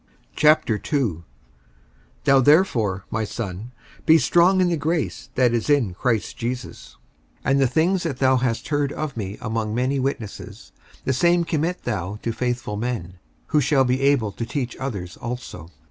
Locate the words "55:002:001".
0.35-1.23